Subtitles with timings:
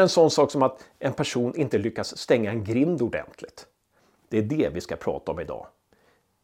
[0.00, 3.66] En sån sak som att en person inte lyckas stänga en grind ordentligt.
[4.28, 5.66] Det är det vi ska prata om idag.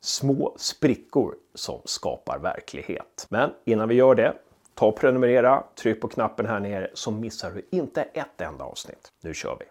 [0.00, 3.26] Små sprickor som skapar verklighet.
[3.28, 4.34] Men innan vi gör det,
[4.74, 9.12] ta och prenumerera, tryck på knappen här nere så missar du inte ett enda avsnitt.
[9.22, 9.66] Nu kör vi!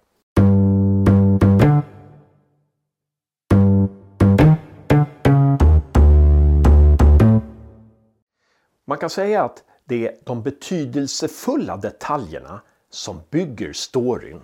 [8.86, 12.62] Man kan säga att det är de betydelsefulla detaljerna
[12.96, 14.41] som bygger storyn.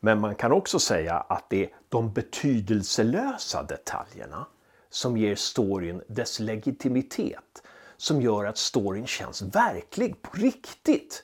[0.00, 4.46] Men man kan också säga att det är de betydelselösa detaljerna
[4.90, 7.62] som ger storyn dess legitimitet,
[7.96, 11.22] som gör att storyn känns verklig på riktigt.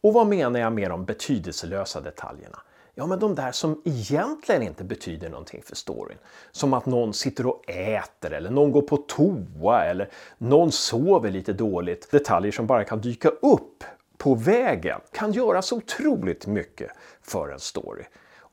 [0.00, 2.58] Och vad menar jag med de betydelselösa detaljerna?
[2.94, 6.18] Ja, men de där som egentligen inte betyder någonting för storyn.
[6.52, 11.52] Som att någon sitter och äter eller någon går på toa eller någon sover lite
[11.52, 12.10] dåligt.
[12.10, 13.84] Detaljer som bara kan dyka upp
[14.24, 16.90] på vägen kan göra så otroligt mycket
[17.22, 18.04] för en story.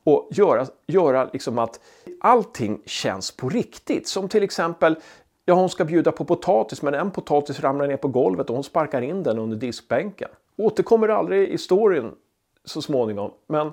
[0.04, 1.80] Och göra, göra liksom att
[2.20, 4.08] allting känns på riktigt.
[4.08, 4.96] Som till exempel,
[5.44, 8.64] ja hon ska bjuda på potatis men en potatis ramlar ner på golvet och hon
[8.64, 10.28] sparkar in den under diskbänken.
[10.56, 12.14] Återkommer aldrig i storyn
[12.64, 13.30] så småningom.
[13.46, 13.72] Men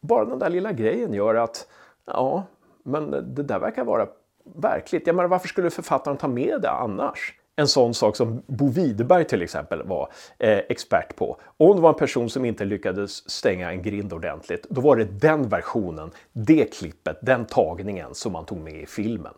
[0.00, 1.68] bara den där lilla grejen gör att,
[2.04, 2.42] ja,
[2.82, 4.08] men det där verkar vara
[4.44, 5.06] verkligt.
[5.06, 7.34] Jag menar, varför skulle författaren ta med det annars?
[7.56, 11.40] En sån sak som Bo Widerberg till exempel var eh, expert på.
[11.56, 15.04] Om det var en person som inte lyckades stänga en grind ordentligt, då var det
[15.04, 19.34] den versionen, det klippet, den tagningen som man tog med i filmen.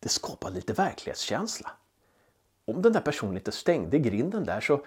[0.00, 1.70] Det skapar lite verklighetskänsla.
[2.64, 4.80] Om den där personen inte stängde grinden där så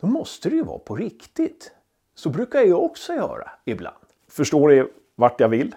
[0.00, 1.72] då måste det ju vara på riktigt.
[2.14, 3.96] Så brukar jag också göra ibland.
[4.28, 5.74] Förstår ni vart jag vill?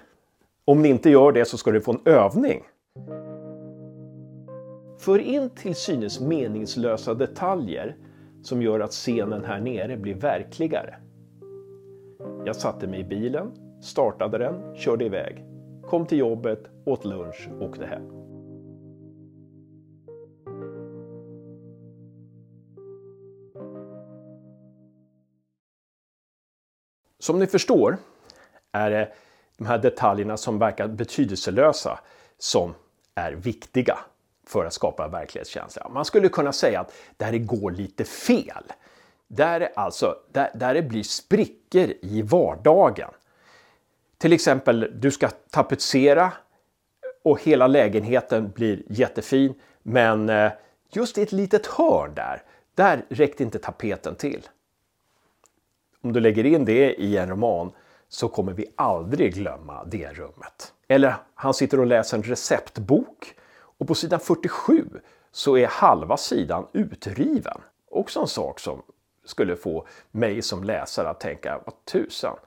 [0.65, 2.63] Om ni inte gör det så ska du få en övning.
[5.00, 7.95] För in till synes meningslösa detaljer
[8.42, 10.95] som gör att scenen här nere blir verkligare.
[12.45, 15.45] Jag satte mig i bilen, startade den, körde iväg.
[15.83, 18.09] Kom till jobbet, åt lunch, åkte hem.
[27.20, 27.98] Som ni förstår
[28.71, 29.11] är det
[29.58, 31.99] de här detaljerna som verkar betydelselösa
[32.37, 32.73] som
[33.16, 33.98] är viktiga
[34.49, 35.89] för att skapa verklighetskänsla.
[35.89, 38.64] Man skulle kunna säga att där det går lite fel.
[39.27, 43.10] Där det, alltså, där, där det blir sprickor i vardagen.
[44.17, 46.32] Till exempel, du ska tapetsera
[47.23, 49.54] och hela lägenheten blir jättefin.
[49.83, 50.52] Men eh,
[50.92, 52.43] just i ett litet hörn där,
[52.76, 54.48] där räckte inte tapeten till.
[56.02, 57.71] Om du lägger in det i en roman
[58.08, 60.73] så kommer vi aldrig glömma det rummet.
[60.87, 63.36] Eller han sitter och läser en receptbok
[63.80, 64.86] och på sidan 47
[65.32, 67.62] så är halva sidan utriven.
[67.92, 68.82] Också en sak som
[69.26, 72.38] skulle få mig som läsare att tänka, vad tusan,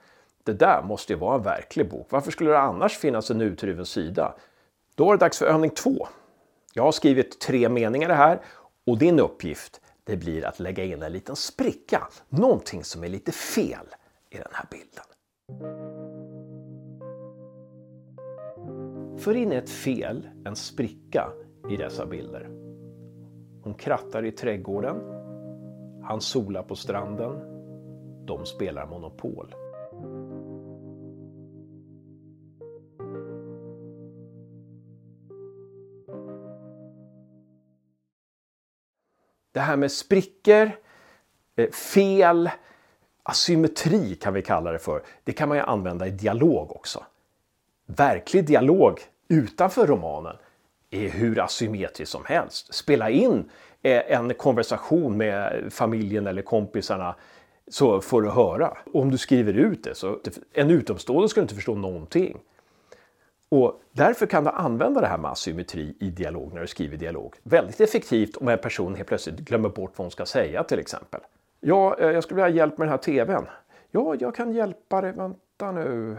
[0.44, 2.06] det där måste ju vara en verklig bok.
[2.10, 4.34] Varför skulle det annars finnas en utriven sida?
[4.94, 6.08] Då är det dags för övning två.
[6.72, 8.40] Jag har skrivit tre meningar här
[8.86, 13.32] och din uppgift det blir att lägga in en liten spricka, någonting som är lite
[13.32, 13.86] fel
[14.30, 16.01] i den här bilden.
[19.22, 21.32] För in ett fel, en spricka,
[21.70, 22.48] i dessa bilder.
[23.62, 24.96] Hon krattar i trädgården.
[26.02, 27.32] Han solar på stranden.
[28.26, 29.54] De spelar Monopol.
[39.52, 40.70] Det här med sprickor,
[41.56, 42.50] eh, fel,
[43.22, 45.02] asymmetri kan vi kalla det för.
[45.24, 47.04] Det kan man ju använda i dialog också.
[47.86, 50.36] Verklig dialog utanför romanen
[50.90, 52.74] är hur asymmetrisk som helst.
[52.74, 53.50] Spela in
[53.82, 57.14] eh, en konversation med familjen eller kompisarna
[57.68, 58.76] så får du höra.
[58.92, 60.18] Om du skriver ut det så
[60.52, 62.38] en utomstående skulle inte förstå någonting.
[63.48, 67.34] Och därför kan du använda det här med asymmetri i dialog när du skriver dialog.
[67.42, 71.20] Väldigt effektivt om en person helt plötsligt glömmer bort vad hon ska säga till exempel.
[71.60, 73.46] Ja, eh, jag skulle vilja ha hjälp med den här TVn.
[73.90, 75.12] Ja, jag kan hjälpa dig.
[75.12, 76.16] Vänta nu.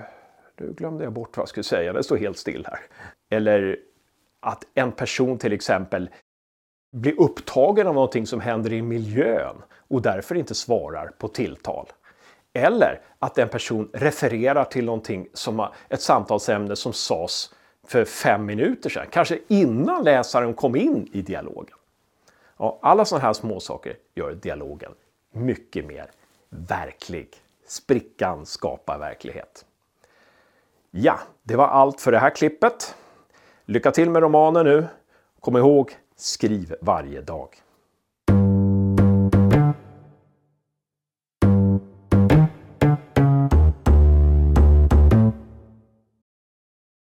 [0.57, 1.93] Nu glömde jag bort vad jag skulle säga.
[1.93, 2.79] Det står helt still här.
[3.29, 3.77] Eller
[4.39, 6.09] att en person till exempel
[6.91, 9.55] blir upptagen av någonting som händer i miljön
[9.87, 11.87] och därför inte svarar på tilltal.
[12.53, 17.53] Eller att en person refererar till någonting som ett samtalsämne som sades
[17.87, 21.77] för fem minuter sedan, kanske innan läsaren kom in i dialogen.
[22.57, 24.91] Ja, alla sådana här småsaker gör dialogen
[25.31, 26.11] mycket mer
[26.49, 27.29] verklig.
[27.67, 29.65] Sprickan skapar verklighet.
[30.95, 32.95] Ja, det var allt för det här klippet.
[33.65, 34.87] Lycka till med romanen nu.
[35.39, 37.49] Kom ihåg, skriv varje dag.